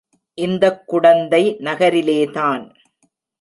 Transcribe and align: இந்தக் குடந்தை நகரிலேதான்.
இந்தக் 0.33 0.87
குடந்தை 0.87 1.57
நகரிலேதான். 1.59 2.73